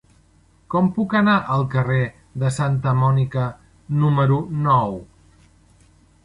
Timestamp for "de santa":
2.45-2.95